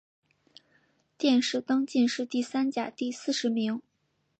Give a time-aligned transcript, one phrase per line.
[1.15, 3.79] 殿试登进士第三甲第四十名。